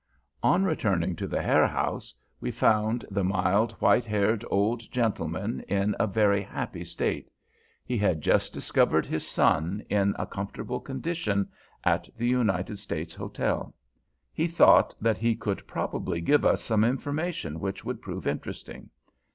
On 0.41 0.63
returning 0.63 1.15
to 1.17 1.27
the 1.27 1.43
Herr 1.43 1.67
House, 1.67 2.11
we 2.39 2.49
found 2.49 3.05
the 3.11 3.23
mild, 3.23 3.73
white 3.73 4.03
haired 4.05 4.43
old 4.49 4.79
gentleman 4.91 5.59
in 5.67 5.95
a 5.99 6.07
very 6.07 6.41
happy 6.41 6.83
state. 6.83 7.29
He 7.85 7.99
had 7.99 8.19
just 8.21 8.51
discovered 8.51 9.05
his 9.05 9.27
son, 9.27 9.83
in 9.91 10.15
a 10.17 10.25
comfortable 10.25 10.79
condition, 10.79 11.49
at 11.83 12.09
the 12.17 12.27
United 12.27 12.77
States 12.79 13.13
Hotel. 13.13 13.75
He 14.33 14.47
thought 14.47 14.95
that 14.99 15.19
he 15.19 15.35
could 15.35 15.67
probably 15.67 16.19
give 16.19 16.45
us 16.45 16.63
some 16.63 16.83
information 16.83 17.59
which 17.59 17.85
would 17.85 18.01
prove 18.01 18.25
interesting. 18.25 18.89